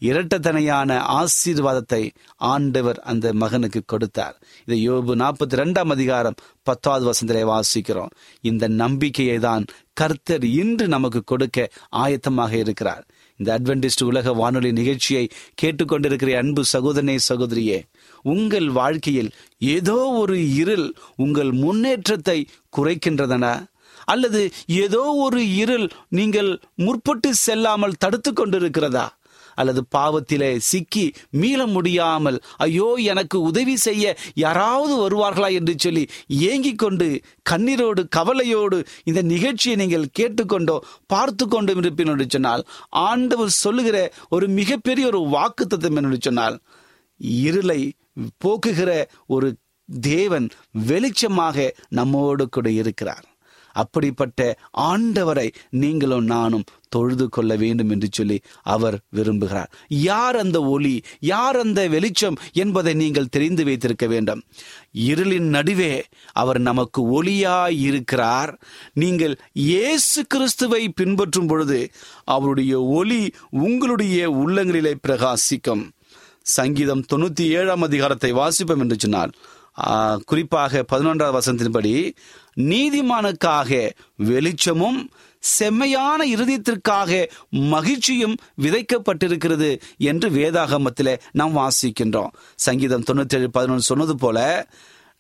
இரட்டத்தனையான 0.02 0.97
ஆசீர்வாதத்தை 1.19 2.10
ஆண்டவர் 2.38 2.99
அந்த 2.99 3.34
மகனுக்கு 3.34 3.82
கொடுத்தார். 3.86 4.36
இதை 4.65 4.89
யோபு 4.89 5.13
நாற்பத்தி 5.15 5.56
ரெண்டாம் 5.62 5.89
அதிகாரம் 5.89 6.38
பத்தாவது 6.63 7.06
வசந்திலே 7.12 7.43
வாசிக்கிறோம். 7.54 8.13
இந்த 8.41 8.67
நம்பிக்கையை 8.67 9.39
தான் 9.39 9.65
கர்த்தர் 9.93 10.45
இன்று 10.62 10.88
நமக்கு 10.88 11.23
கொடுக்க 11.23 11.67
ஆயத்தமாக 11.95 12.54
இருக்கிறார். 12.54 13.04
இந்த 13.43 13.60
அட்வென்டிஸ்ட் 13.60 14.04
உலக 14.04 14.34
வானொலி 14.34 14.71
நிகழ்ச்சியை 14.71 15.30
கேட்டுக்கொண்டிருக்கிற 15.62 16.36
அன்பு 16.38 16.63
சகோதரனே 16.73 17.17
சகோதரியே 17.30 17.84
உங்கள் 18.23 18.69
வாழ்க்கையில் 18.69 19.32
ஏதோ 19.60 19.95
ஒரு 19.95 20.56
இருள் 20.56 20.93
உங்கள் 21.15 21.52
முன்னேற்றத்தை 21.52 22.47
குறைக்கின்றதனா? 22.78 23.65
அல்லது 24.06 24.49
ஏதோ 24.67 25.02
ஒரு 25.02 25.56
இருள் 25.56 25.89
நீங்கள் 26.10 26.60
முற்பட்டு 26.78 27.30
செல்லாமல் 27.30 27.97
தடுத்து 27.97 28.34
கொண்டிருக்கிறதா 28.34 29.08
அல்லது 29.60 29.82
பாவத்திலே 29.98 30.50
சிக்கி 30.69 31.06
மீள 31.36 31.67
முடியாமல் 31.67 32.38
ஐயோ 32.58 32.88
எனக்கு 33.06 33.38
உதவி 33.41 33.76
செய்ய 33.78 34.06
யாராவது 34.36 34.93
வருவார்களா? 35.04 35.50
என்று 35.52 35.76
சொல்லி 35.78 36.04
ஏங்கிக் 36.48 36.78
கொண்டு 36.78 37.08
கண்ணீரோடு 37.50 38.04
கவலையோடு 38.10 38.80
இந்த 39.04 39.22
நிகழ்ச்சியை 39.34 39.78
நீங்கள் 39.78 40.12
கேட்டுக்கொண்டோ 40.19 40.78
பார்த்து 41.08 41.48
கொண்டு 41.48 41.74
இருப்பீர்கள் 41.76 42.15
என்று 42.15 42.28
சொன்னால் 42.30 42.63
ஆண்டவர் 43.06 43.54
சொல்லுகிற 43.63 43.98
ஒரு 44.30 44.48
மிகப்பெரிய 44.60 45.08
ஒரு 45.08 45.22
வாக்கு 45.28 45.67
தத்துவம் 45.67 46.04
என்று 46.04 46.19
சொன்னால் 46.22 46.58
இருளை 47.43 47.82
போக்குகிற 48.45 48.91
ஒரு 49.28 49.50
தேவன் 49.89 50.48
வெளிச்சமாக 50.88 51.58
நம்மோடு 51.89 52.50
கூட 52.50 52.67
இருக்கிறார். 52.72 53.26
அப்படிப்பட்ட 53.84 54.39
ஆண்டவரை 54.89 55.48
நீங்களும் 55.82 56.28
நானும் 56.34 56.68
தொழுது 56.94 57.26
கொள்ள 57.36 57.52
வேண்டும் 57.63 57.92
என்று 57.94 58.08
சொல்லி 58.18 58.38
அவர் 58.76 58.98
விரும்புகிறார். 59.18 59.70
யார் 60.06 60.38
அந்த 60.44 60.58
ஒளி 60.74 60.94
யார் 61.32 61.58
அந்த 61.63 61.82
வெளிச்சம் 61.96 62.39
என்பதை 62.63 62.94
நீங்கள் 63.02 63.32
தெரிந்து 63.36 63.63
வைத்திருக்க 63.68 64.08
வேண்டும். 64.13 64.42
இருளின் 65.10 65.50
நடுவே 65.56 65.94
அவர் 66.42 66.60
நமக்கு 66.70 67.02
ஒளியாய் 67.18 67.78
இருக்கிறார். 67.89 68.54
நீங்கள் 69.04 69.36
இயேசு 69.70 70.22
கிறிஸ்துவை 70.36 70.84
பின்பற்றும் 71.02 71.52
பொழுது 71.52 71.80
அவருடைய 72.36 72.74
ஒளி 73.00 73.22
உங்களுடைய 73.68 74.18
உள்ளங்களிலே 74.42 74.96
பிரகாசிக்கும். 75.08 75.86
சங்கீதம் 76.58 77.08
தொண்ணூத்தி 77.12 77.46
ஏழாம் 77.58 77.84
அதிகாரத்தை 77.88 78.30
வாசிப்போம் 78.34 78.84
என்று 78.84 78.98
சொன்னால் 79.00 79.34
குறிப்பாக 80.30 80.82
பதினொன்றாவது 80.92 81.38
வசனத்தின்படி 81.38 81.92
நீதிமானுக்காக 82.62 83.89
வெளிச்சமும் 84.15 85.10
செம்மையான 85.39 86.26
இருதயத்திற்காக 86.26 87.28
மகிழ்ச்சியும் 87.50 88.36
விதைக்கப்பட்டிருக்கிறது 88.62 89.80
என்று 89.98 90.30
வேதாகமத்திலே 90.30 91.17
நாம் 91.32 91.58
வாசிக்கின்றோம். 91.58 92.34
சங்கீதம் 92.56 93.04
தொண்ணூத்தி 93.04 93.36
ஏழு 93.36 93.50
பதினொன்று 93.50 93.82
சொன்னது 93.82 94.15
போல 94.15 94.67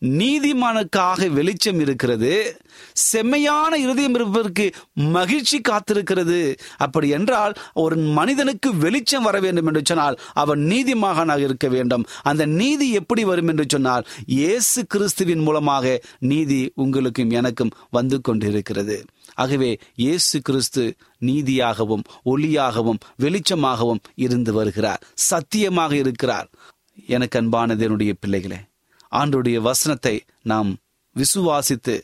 நீதிமானுக்காக 0.01 1.29
வெளிச்சம் 1.29 1.79
இருக்கிறது 1.79 2.59
செம்மையான 2.93 3.77
இருதயம் 3.77 4.13
இருப்பதற்கு 4.13 4.71
மகிழ்ச்சி 4.93 5.61
காத்திருக்கிறது. 5.69 6.55
அப்படி 6.77 7.09
என்றால் 7.09 7.53
ஒரு 7.73 7.97
மனிதனுக்கு 7.97 8.75
வெளிச்சம் 8.75 9.23
வர 9.23 9.39
வேண்டும் 9.39 9.65
என்று 9.65 9.81
சொன்னால் 9.85 10.19
அவன் 10.33 10.59
நீதிமாகனாக 10.59 11.37
இருக்க 11.37 11.67
வேண்டும். 11.67 12.05
அந்த 12.23 12.45
நீதி 12.45 12.91
எப்படி 12.91 13.23
வரும் 13.23 13.47
என்று 13.47 13.65
சொன்னால் 13.67 14.07
இயேசு 14.25 14.85
கிறிஸ்துவின் 14.85 15.39
மூலமாக 15.39 16.01
நீதி 16.19 16.71
உங்களுக்கும் 16.75 17.29
எனக்கும் 17.29 17.75
வந்து 17.89 18.21
கொண்டிருக்கிறது. 18.21 19.05
ஆகவே 19.35 19.77
இயேசு 19.95 20.41
கிறிஸ்து 20.41 20.95
நீதியாகவும் 21.25 22.03
ஒளியாகவும் 22.25 22.99
வெளிச்சமாகவும் 23.19 24.03
இருந்து 24.15 24.53
வருகிறார். 24.53 25.03
சத்தியமாக 25.13 25.95
இருக்கிறார். 25.95 26.49
எனக்கு 27.07 27.41
அன்பானது 27.41 27.79
என்னுடைய 27.79 28.13
பிள்ளைகளே 28.19 28.67
ஆண்டுடைய 29.15 29.61
வசனத்தை 29.61 30.23
நாம் 30.43 30.77
விசுவாசித்து 31.15 32.01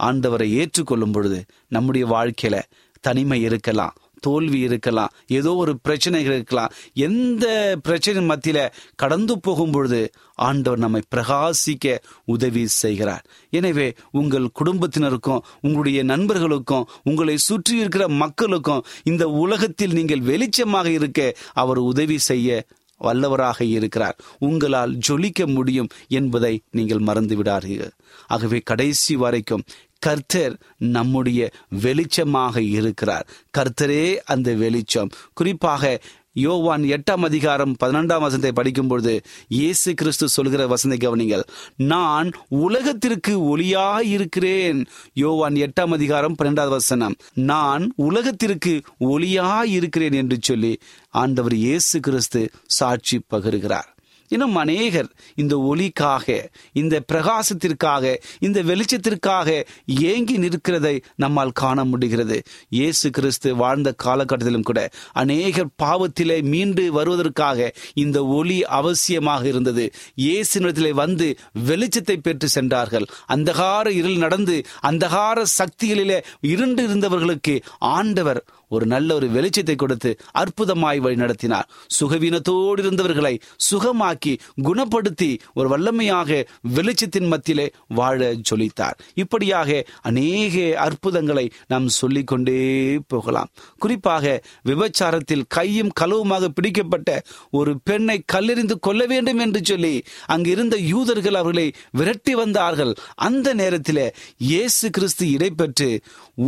ஆண்டவரை 0.00 0.48
ஏற்றுக்கொள்ளும் 0.52 1.12
பொழுது 1.12 1.44
நம்முடைய 1.68 2.06
வாழ்க்கையில 2.06 2.62
தனிமை 3.00 3.42
இருக்கலாம் 3.42 3.94
தோல்வி 4.20 4.58
இருக்கலாம் 4.58 5.12
ஏதோ 5.26 5.54
ஒரு 5.54 5.78
பிரச்சனைகள் 5.78 6.34
இருக்கலாம் 6.34 6.72
எந்த 6.92 7.76
பிரச்சனை 7.82 8.28
மத்தியில 8.28 8.72
கடந்து 8.94 9.40
போகும் 9.40 9.70
பொழுது 9.70 10.12
ஆண்டவர் 10.34 10.78
நம்மை 10.78 11.02
பிரகாசிக்க 11.14 11.98
உதவி 12.24 12.66
செய்கிறார். 12.66 13.24
எனவே 13.50 13.94
உங்கள் 14.10 14.48
குடும்பத்தினருக்கும் 14.60 15.42
உங்களுடைய 15.60 16.02
நண்பர்களுக்கும் 16.02 16.88
உங்களை 17.02 17.36
சுற்றி 17.36 17.76
இருக்கிற 17.76 18.08
மக்களுக்கும் 18.08 18.84
இந்த 19.02 19.28
உலகத்தில் 19.28 19.92
நீங்கள் 19.92 20.20
வெளிச்சமாக 20.20 20.86
இருக்க 20.86 21.34
அவர் 21.52 21.78
உதவி 21.78 22.18
செய்ய 22.18 22.66
வல்லவராக 23.04 23.62
இருக்கிறார். 23.68 24.16
உங்களால் 24.38 24.98
ஜொலிக்க 25.08 25.46
முடியும் 25.46 25.90
என்பதை 26.08 26.54
நீங்கள் 26.70 27.06
மறந்து 27.08 27.36
விடாதீர்கள் 27.42 27.94
ஆகவே 28.26 28.58
கடைசி 28.64 29.16
வரைக்கும் 29.16 29.64
கர்த்தர் 29.98 30.54
நம்முடைய 30.78 31.50
வெளிச்சமாக 31.82 32.56
இருக்கிறார். 32.70 33.26
கர்த்தரே 33.58 34.16
அந்த 34.24 34.52
வெளிச்சம். 34.54 35.10
குறிப்பாக 35.34 36.00
யோவான் 36.34 36.82
எட்டாம் 36.82 37.24
அதிகாரம் 37.24 37.76
பதினெண்டாம் 37.78 38.20
வசனத்தை 38.20 38.52
படிக்கும் 38.52 38.88
பொழுது 38.88 39.22
இயேசு 39.48 39.94
கிறிஸ்து 39.94 40.28
சொல்கிற 40.28 40.66
வசந்தை 40.66 40.98
கவனிங்கள். 40.98 41.44
நான் 41.76 42.30
உலகத்திற்கு 42.48 43.56
ஒளியாய் 43.56 44.08
இருக்கிறேன் 44.16 44.86
யோவான் 45.12 45.54
எட்டாம் 45.54 45.92
அதிகாரம் 45.92 46.34
பன்னெண்டாவது 46.42 46.68
வசனம். 46.68 47.16
நான் 47.34 47.92
உலகத்திற்கு 47.96 48.82
ஒளியாய் 49.00 49.72
இருக்கிறேன் 49.78 50.12
என்று 50.12 50.38
சொல்லி 50.40 50.78
ஆண்டவர் 51.10 51.54
இயேசு 51.54 52.00
கிறிஸ்து 52.00 52.50
சாட்சி 52.66 53.20
பகிர்கிறார். 53.30 53.88
இன்னும் 54.28 54.56
அநேகர் 54.56 55.08
இந்த 55.34 55.54
ஒளிக்காக 55.70 56.26
இந்த 56.72 57.00
பிரகாசத்திற்காக 57.12 58.14
இந்த 58.40 58.62
வெளிச்சத்திற்காக 58.62 59.48
ஏங்கி 59.86 60.36
நிற்கிறதை 60.38 61.02
நம்மால் 61.16 61.52
காண 61.52 61.84
முடிகிறது. 61.84 62.42
இயேசு 62.68 63.10
கிறிஸ்து 63.10 63.56
வாழ்ந்த 63.56 63.94
காலகட்டத்திலும் 64.04 64.62
கூட 64.62 64.90
அநேகர் 65.12 65.70
பாவத்திலே 65.82 66.42
மீண்டு 66.42 66.92
வருவதற்காக 66.92 67.70
இந்த 67.94 68.24
ஒளி 68.24 68.62
அவசியமாக 68.62 69.44
இருந்தது. 69.44 69.92
இயேசு 70.14 70.60
நிலத்திலே 70.60 70.92
வந்து 70.92 71.36
வெளிச்சத்தை 71.66 72.16
பெற்று 72.16 72.48
சென்றார்கள். 72.48 73.06
அந்தகார 73.26 73.86
இருள் 73.90 74.16
நடந்து 74.16 74.64
அந்தகார 74.82 75.42
சக்திகளிலே 75.58 76.20
இருண்டு 76.42 76.82
இருந்தவர்களுக்கு 76.82 77.62
ஆண்டவர் 77.78 78.44
ஒரு 78.74 78.86
நல்ல 78.92 79.08
ஒரு 79.14 79.26
வெளிச்சத்தை 79.36 79.76
கொடுத்து 79.76 80.10
அற்புதமாய் 80.42 81.02
வழி 81.04 81.16
நடத்தினார் 81.16 81.68
சுகவீனத்தோடு 81.98 82.80
இருந்தவர்களை 82.84 83.34
சுகமாக்கி 83.70 84.34
குணப்படுத்தி 84.62 85.30
ஒரு 85.54 85.68
வல்லமையாக 85.72 86.40
வெளிச்சத்தின் 86.76 87.30
மத்தியிலே 87.32 87.66
வாழ 87.98 88.30
ஜொலித்தார் 88.48 88.98
இப்படியாக 89.22 89.70
அநேக 90.10 90.54
அற்புதங்களை 90.86 91.46
நாம் 91.72 91.88
சொல்லிக்கொண்டே 91.98 92.58
போகலாம். 93.06 93.50
குறிப்பாக 93.78 94.34
விபச்சாரத்தில் 94.68 95.44
கையும் 95.56 95.92
களவுமாக 96.00 96.48
பிடிக்கப்பட்ட 96.56 97.10
ஒரு 97.58 97.72
பெண்ணை 97.88 98.18
கல்லெறிந்து 98.32 98.76
கொள்ள 98.86 99.02
வேண்டும் 99.12 99.40
என்று 99.44 99.60
சொல்லி 99.64 99.94
அங்கு 100.34 100.50
இருந்த 100.50 100.76
யூதர்கள் 100.92 101.38
அவர்களை 101.40 101.66
விரட்டி 101.98 102.34
வந்தார்கள். 102.34 102.92
அந்த 103.26 103.48
நேரத்தில் 103.60 104.04
இயேசு 104.50 104.86
கிறிஸ்து 104.90 105.26
இடைபெற்று 105.30 105.90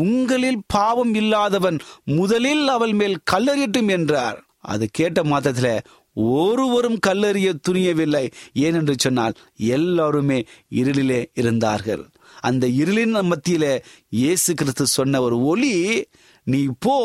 உங்களில் 0.03 0.61
பாவம் 0.75 1.15
இல்லாதவன் 1.15 1.79
முதலில் 2.19 2.67
அவள் 2.69 2.95
மேல் 3.01 3.17
கல்லறியட்டும் 3.33 3.93
என்றார். 3.97 4.41
அது 4.73 4.85
கேட்ட 4.99 5.21
மாத்திரத்துல 5.23 5.71
ஒருவரும் 6.43 6.99
கல்லறிய 7.07 7.49
துணியவில்லை. 7.67 8.27
ஏனென்று 8.65 8.95
சொன்னால் 8.97 9.35
எல்லாருமே 9.77 10.39
இருளிலே 10.81 11.21
இருந்தார்கள். 11.41 12.05
அந்த 12.41 12.65
இருளின் 12.83 13.15
மத்தியில 13.31 13.65
இயேசு 14.21 14.51
கிறிஸ்து 14.55 14.85
சொன்ன 14.95 15.21
ஒரு 15.27 15.37
ஒளி 15.51 15.75
நீ 16.47 16.59
போ 16.85 16.97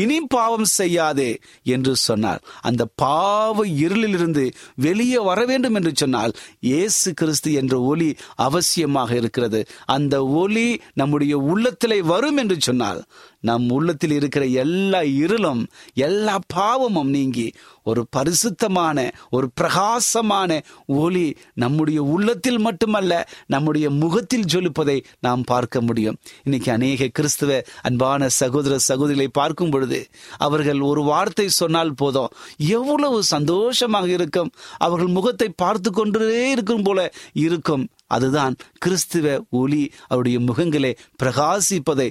இனி 0.00 0.18
பாவம் 0.34 0.66
செய்யாதே 0.78 1.30
என்று 1.74 1.92
சொன்னார். 2.04 2.42
அந்த 2.68 2.82
பாவ 3.02 3.64
இருளிலிருந்து 3.84 4.44
வெளியே 4.86 5.20
வர 5.28 5.40
வேண்டும் 5.50 5.76
என்று 5.78 5.92
சொன்னால் 5.94 6.34
இயேசு 6.70 7.08
கிறிஸ்து 7.20 7.52
என்ற 7.60 7.74
ஒளி 7.90 8.10
அவசியமாக 8.46 9.10
இருக்கிறது. 9.20 9.62
அந்த 9.96 10.14
ஒளி 10.42 10.66
நம்முடைய 10.94 11.36
உள்ளத்திலே 11.52 11.98
வரும் 12.12 12.40
என்று 12.42 12.58
சொன்னால் 12.60 13.00
நம் 13.44 13.68
உள்ளத்தில் 13.70 14.10
இருக்கிற 14.10 14.44
எல்லா 14.62 15.02
இருளும் 15.24 15.62
எல்லா 15.94 16.38
பாவமும் 16.46 17.10
நீங்கி 17.10 17.46
ஒரு 17.82 18.02
பரிசுத்தமான 18.10 18.98
ஒரு 19.30 19.46
பிரகாசமான 19.60 20.50
ஒளி 20.86 21.26
நம்முடைய 21.54 22.02
உள்ளத்தில் 22.02 22.58
மட்டுமல்ல 22.58 23.12
நம்முடைய 23.46 23.86
முகத்தில் 23.90 24.46
ஜொலிப்பதை 24.52 24.96
நாம் 25.20 25.42
பார்க்க 25.44 25.80
முடியும். 25.80 26.18
இன்னைக்கு 26.44 26.70
அநேக 26.72 27.08
கிறிஸ்துவ 27.12 27.60
அன்பான 27.82 28.28
சகோதர 28.40 28.76
சகோதரிகளை 28.88 29.28
பார்க்கும் 29.32 29.70
பொழுது 29.70 30.00
அவர்கள் 30.38 30.80
ஒரு 30.80 31.02
வார்த்தை 31.02 31.48
சொன்னால் 31.48 31.94
போதும் 31.94 32.32
எவ்வளவு 32.56 33.18
சந்தோஷமாக 33.34 34.08
இருக்கும் 34.08 34.52
அவர்கள் 34.78 35.14
முகத்தை 35.18 35.48
பார்த்து 35.56 35.90
கொண்டே 35.90 36.50
இருக்கும் 36.50 36.82
போல 36.82 37.12
இருக்கும். 37.46 37.84
அதுதான் 38.14 38.54
கிறிஸ்துவ 38.78 39.26
ஒளி 39.58 39.82
அவருடைய 40.08 40.38
முகங்களே 40.44 40.92
பிரகாசிப்பதை 41.22 42.08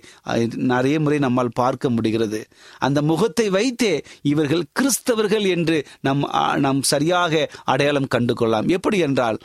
நிறைய 0.71 0.95
முறை 0.99 1.19
நம்மால் 1.19 1.55
பார்க்க 1.55 1.89
முடிகிறது. 1.89 2.41
அந்த 2.79 2.99
முகத்தை 3.03 3.47
வைத்தே 3.49 3.93
இவர்கள் 4.27 4.67
கிறிஸ்தவர்கள் 4.73 5.47
என்று 5.49 5.77
நம் 6.01 6.23
அஹ், 6.35 6.57
நாம் 6.59 6.81
சரியாக 6.87 7.31
அடையாளம் 7.67 8.07
கண்டு 8.09 8.33
கொள்ளலாம் 8.35 8.69
எப்படி 8.69 8.99
என்றால் 9.03 9.39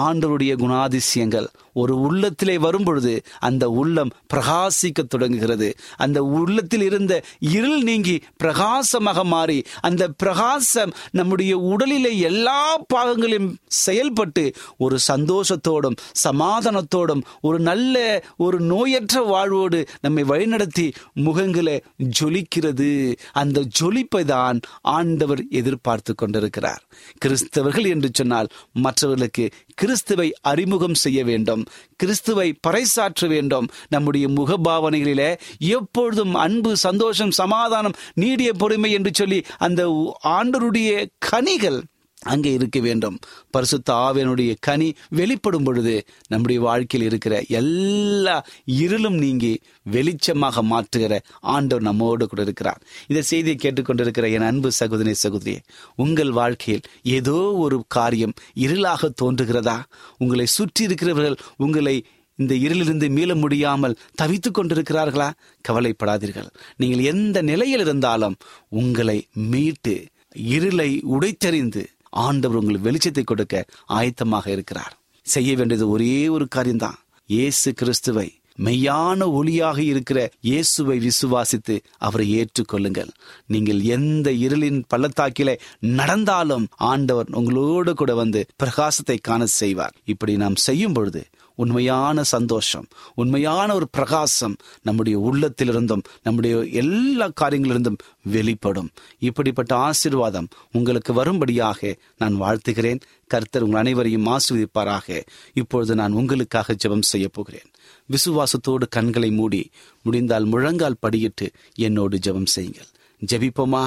ஆண்டவருடைய 0.00 0.52
குணாதிசயங்கள் 0.58 1.46
ஒரு 1.72 2.00
உள்ளத்திலே 2.00 2.58
வரும்பொழுது 2.58 3.22
அந்த 3.38 3.70
உள்ளம் 3.70 4.10
பிரகாசிக்க 4.34 5.06
தொடங்குகிறது. 5.08 5.74
அந்த 5.96 6.22
உள்ளத்தில் 6.22 6.82
இருந்த 6.82 7.24
இருள் 7.38 7.82
நீங்கி 7.82 8.22
பிரகாசமாக 8.36 9.24
மாறி 9.24 9.62
அந்த 9.80 10.08
பிரகாசம் 10.08 10.92
நம்முடைய 11.10 11.58
உடலிலே 11.58 12.18
எல்லா 12.18 12.78
பாகங்களையும் 12.78 13.56
செயல்பட்டு 13.66 14.52
ஒரு 14.78 14.98
சந்தோஷத்தோடும் 15.08 15.96
சமாதானத்தோடும் 16.28 17.22
ஒரு 17.40 17.58
நல்ல 17.58 18.24
ஒரு 18.36 18.60
நோயற்ற 18.60 19.26
வாழ்வோடு 19.26 19.88
நம்மை 20.00 20.24
வழிநடத்தி 20.24 20.92
முகங்களை 21.16 21.80
ஜொலிக்கிறது. 22.20 23.16
அந்த 23.32 23.64
ஜொலிப்பை 23.80 24.24
தான் 24.24 24.60
ஆண்டவர் 24.82 25.42
எதிர்பார்த்து 25.50 26.14
கொண்டிருக்கிறார். 26.14 26.82
கிறிஸ்தவர்கள் 27.24 27.88
என்று 27.88 28.10
சொன்னால் 28.12 28.48
மற்றவர்களுக்கு 28.72 29.50
கிறிஸ்துவை 29.74 30.34
அறிமுகம் 30.40 30.94
செய்ய 30.94 31.24
வேண்டும். 31.24 31.59
கிறிஸ்துவை 31.96 32.58
பறைசாற்ற 32.66 33.26
வேண்டும். 33.26 33.68
நம்முடைய 33.88 34.28
முகபாவனைகளிலே 34.28 35.38
எப்பொழுதும் 35.58 36.34
அன்பு 36.34 36.76
சந்தோஷம் 36.76 37.30
சமாதானம் 37.30 37.94
நீடிய 38.14 38.52
பொறுமை 38.52 38.92
என்று 38.92 39.10
சொல்லி 39.12 39.42
அந்த 39.58 40.14
ஆண்டருடைய 40.24 41.06
கனிகள் 41.18 41.82
அங்கே 42.26 42.52
இருக்க 42.52 42.78
வேண்டும். 42.80 43.18
பரிசுத்த 43.50 43.92
ஆவியனுடைய 43.94 44.54
கனி 44.60 44.88
வெளிப்படும் 45.08 45.64
பொழுது 45.64 45.94
நம்முடைய 46.28 46.60
வாழ்க்கையில் 46.60 47.08
இருக்கிற 47.08 47.34
எல்லா 47.48 48.44
இருளும் 48.64 49.14
நீங்கி 49.14 49.52
வெளிச்சமாக 49.92 50.62
மாற்றுகிற 50.72 51.18
ஆண்டவர் 51.40 51.82
நம்மோடு 51.82 52.26
கூட 52.26 52.42
இருக்கிறார். 52.42 52.80
இந்த 53.06 53.22
செய்தியை 53.22 53.56
கேட்டுக்கொண்டிருக்கிற 53.56 54.30
என் 54.30 54.42
அன்பு 54.42 54.72
சகோதரி 54.72 55.14
சகோதரி 55.14 55.56
உங்கள் 55.96 56.30
வாழ்க்கையில் 56.30 56.86
ஏதோ 57.02 57.38
ஒரு 57.64 57.84
காரியம் 57.88 58.34
இருளாக 58.54 59.10
தோன்றுகிறதா? 59.22 59.78
உங்களை 60.18 60.46
சுற்றி 60.46 60.84
இருக்கிறவர்கள் 60.84 61.38
உங்களை 61.56 62.04
இந்த 62.38 62.54
இருளிலிருந்து 62.54 63.10
மீள 63.10 63.34
முடியாமல் 63.34 63.98
தவித்துக் 64.14 64.56
கொண்டிருக்கிறார்களா? 64.58 65.30
கவலைப்படாதீர்கள். 65.68 66.50
நீங்கள் 66.76 67.02
எந்த 67.04 67.42
நிலையில் 67.42 67.80
இருந்தாலும் 67.80 68.36
உங்களை 68.68 69.18
மீட்டு 69.34 69.94
இருளை 70.32 70.90
உடைத்தறிந்து 71.14 71.82
ஆண்டவர் 72.10 72.56
உங்களுக்கு 72.56 72.88
வெளிச்சத்தை 72.88 73.24
கொடுக்க 73.24 73.64
ஆயத்தமாக 73.88 74.46
இருக்கிறார். 74.46 74.98
செய்ய 75.22 75.56
வேண்டியது 75.56 75.88
ஒரே 75.88 76.28
ஒரு 76.28 76.48
காரியம்தான். 76.48 76.98
இயேசு 77.26 77.74
கிறிஸ்துவை 77.74 78.28
மெய்யான 78.58 79.26
ஒளியாக 79.38 79.78
இருக்கிற 79.78 80.30
இயேசுவை 80.40 81.08
விசுவாசித்து 81.08 81.80
அவரை 81.98 82.26
ஏற்றுக்கொள்ளுங்கள். 82.40 83.10
நீங்கள் 83.46 83.80
எந்த 83.80 84.30
இருளின் 84.30 84.80
பள்ளத்தாக்கில 84.94 85.58
நடந்தாலும் 85.80 86.66
ஆண்டவர் 86.76 87.26
உங்களோடு 87.30 87.94
கூட 87.94 88.14
வந்து 88.14 88.46
பிரகாசத்தை 88.62 89.18
காண 89.20 89.46
செய்வார். 89.46 89.94
இப்படி 90.04 90.36
நாம் 90.36 90.54
செய்யும் 90.54 90.92
பொழுது 90.92 91.22
உண்மையான 91.60 92.22
சந்தோஷம் 92.22 92.86
உண்மையான 93.14 93.74
ஒரு 93.74 93.86
பிரகாசம் 93.90 94.56
நம்முடைய 94.82 95.16
உள்ளத்திலிருந்தும் 95.18 96.02
நம்முடைய 96.22 96.54
எல்லா 96.64 97.26
காரியங்களிலிருந்தும் 97.40 98.00
வெளிப்படும். 98.22 98.90
இப்படிப்பட்ட 99.18 99.72
ஆசீர்வாதம் 99.76 100.48
உங்களுக்கு 100.72 101.12
வரும்படியாக 101.12 101.96
நான் 102.18 102.40
வாழ்த்துகிறேன். 102.40 103.00
கர்த்தர் 103.26 103.62
உங்கள் 103.62 103.80
அனைவரையும் 103.80 104.26
ஆசீர்வதிப்பாராக. 104.26 105.08
இப்பொழுது 105.52 105.94
நான் 105.94 106.12
உங்களுக்காக 106.12 106.76
ஜெபம் 106.84 107.08
செய்ய 107.12 107.28
போகிறேன். 107.28 107.68
விசுவாசத்தோடு 108.10 108.86
கண்களை 108.90 109.30
மூடி 109.30 109.70
முடிந்தால் 110.02 110.44
முழங்கால் 110.44 111.02
படியிட்டு 111.06 111.46
என்னோடு 111.74 112.18
ஜெபம் 112.26 112.46
செய்யுங்கள். 112.46 112.90
ஜெபிப்போமா? 113.32 113.84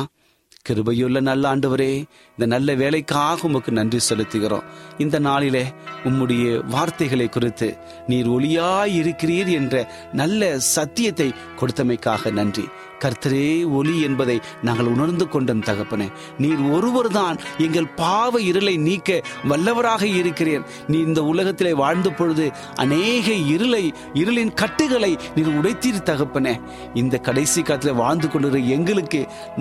கிருபையுள்ள 0.69 1.21
நல்ல 1.21 1.55
ஆண்டவரே 1.55 1.89
இந்த 2.29 2.45
நல்ல 2.45 2.73
வேலைக்காக 2.73 3.47
உமக்கு 3.47 3.71
நன்றி 3.71 3.99
செலுத்துகிறோம். 4.09 4.63
இந்த 4.97 5.19
நாளிலே 5.19 5.63
உம்முடைய 6.03 6.61
வார்த்தைகளை 6.69 7.27
குறித்து 7.29 7.77
நீர் 8.07 8.29
ஒளியாய் 8.29 8.93
இருக்கிறீர் 8.99 9.51
என்ற 9.51 9.91
நல்ல 10.13 10.59
சத்தியத்தை 10.59 11.33
கொடுத்தமைக்காக 11.59 12.31
நன்றி. 12.31 12.65
கர்த்தரே 13.03 13.47
ஒளி 13.77 13.95
என்பதை 14.01 14.37
நாங்கள் 14.61 14.91
உணர்ந்து 14.93 15.27
கொண்டோம் 15.29 15.63
தகப்பனே. 15.69 16.07
நீர் 16.37 16.61
ஒருவர்தான் 16.75 17.37
எங்கள் 17.57 17.89
பாவ 17.95 18.41
இருளை 18.41 18.75
நீக்க 18.87 19.21
வல்லவராக 19.49 20.03
இருக்கிறீர். 20.19 20.65
நீ 20.87 20.97
இந்த 20.97 21.23
உலகத்திலே 21.23 21.73
வாழ்ந்த 21.73 22.09
பொழுது 22.09 22.51
அநேக 22.75 23.27
இருளை 23.55 23.83
இருளின் 24.13 24.53
கட்டுகளை 24.53 25.11
நீர் 25.35 25.55
உடைத்தீர் 25.59 26.07
தகப்பனே. 26.11 26.55
இந்த 26.93 27.17
கடைசி 27.17 27.61
காலத்தில் 27.61 28.01
வாழ்ந்து 28.03 28.27
கொண்டிருக்கிற 28.29 28.75
எங்களுக்கு 28.77 29.19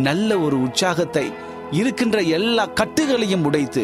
நல்ல 0.09 0.38
ஒரு 0.38 0.57
உற்சாகத்தை 0.62 1.26
இருக்கின்ற 1.81 2.18
எல்லா 2.37 2.64
கட்டுகளையும் 2.81 3.44
உடைத்து 3.48 3.83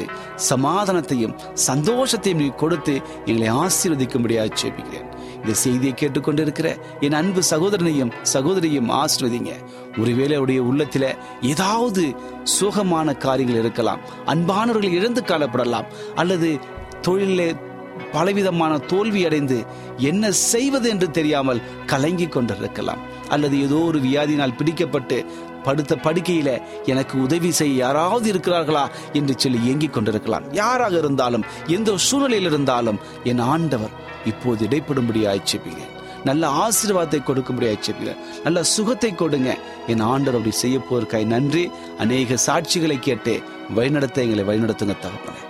சமாதானத்தையும் 0.48 1.36
சந்தோஷத்தையும் 1.68 2.40
நீ 2.42 2.48
கொடுத்து 2.62 2.94
எங்களை 3.26 3.48
ஆசீர்வதிக்கும்படியாக 3.64 4.50
சேப்பிக்கிறேன் 4.62 5.06
இந்த 5.40 5.52
செய்தியை 5.54 5.94
கேட்டுக்கொண்டிருக்கிற 5.94 6.68
என் 7.00 7.12
அன்பு 7.12 7.42
சகோதரனையும் 7.50 8.12
சகோதரியும் 8.32 8.90
ஆசிர்வதிங்க. 8.90 9.52
ஒருவேளை 9.98 10.36
அவருடைய 10.36 10.62
உள்ளத்துல 10.62 11.04
ஏதாவது 11.42 12.14
சுகமான 12.42 13.14
காரியங்கள் 13.16 13.60
இருக்கலாம் 13.60 14.00
அன்பானவர்கள் 14.26 14.92
இழந்து 14.92 15.20
காணப்படலாம் 15.20 15.88
அல்லது 16.14 16.58
தொழிலே 17.00 17.54
பலவிதமான 18.12 18.78
தோல்வி 18.78 19.24
அடைந்து 19.26 19.64
என்ன 19.96 20.32
செய்வது 20.32 20.88
என்று 20.88 21.10
தெரியாமல் 21.10 21.62
கலங்கி 21.86 22.26
கொண்டிருக்கலாம் 22.26 22.98
அல்லது 23.28 23.62
ஏதோ 23.62 23.74
ஒரு 23.74 23.98
வியாதியினால் 23.98 24.56
பிடிக்கப்பட்டு 24.56 25.16
படுத்த 25.68 25.94
படுக்கையில 26.06 26.50
எனக்கு 26.92 27.14
உதவி 27.26 27.50
செய்ய 27.60 27.74
யாராவது 27.84 28.26
இருக்கிறார்களா 28.32 28.84
என்று 29.18 29.34
சொல்லி 29.36 29.60
ஏங்கிக் 29.70 29.94
கொண்டிருக்கலாம். 29.96 30.48
யாராக 30.62 30.94
இருந்தாலும் 31.02 31.46
எந்த 31.76 31.96
சூழ்நிலையில் 32.08 32.50
இருந்தாலும் 32.52 33.00
என் 33.24 33.44
ஆண்டவர் 33.54 33.94
இப்போது 34.24 34.62
இடைப்படும்படி 34.66 35.22
ஆய்ச்சிப்பீங்க 35.32 35.84
நல்ல 36.28 36.44
ஆசீர்வாதத்தை 36.62 37.18
கொடுக்கும்படி 37.22 37.66
ஆய்ச்சிப்பீங்க 37.72 38.14
நல்ல 38.44 38.58
சுகத்தை 38.74 39.10
கொடுங்க. 39.14 39.50
என் 39.92 40.04
ஆண்டவர் 40.12 40.38
அப்படி 40.40 40.54
செய்ய 40.62 40.78
போருக்காய் 40.78 41.32
நன்றி. 41.34 41.64
அநேக 41.98 42.38
சாட்சிகளை 42.46 42.98
கேட்டு 42.98 43.34
வழிநடத்த 43.76 44.24
எங்களை 44.26 44.44
வழிநடத்துங்க 44.50 44.96
தகப்பனே. 45.04 45.42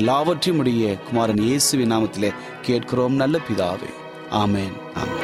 எல்லாவற்றையும் 0.00 0.62
உடைய 0.62 0.94
குமாரன் 1.08 1.44
இயேசுவின் 1.48 1.92
நாமத்திலே 1.92 2.32
கேட்கிறோம். 2.62 3.20
நல்ல 3.22 3.38
பிதாவே. 3.48 3.92
ஆமேன். 4.44 4.76
ஆமேன். 5.02 5.23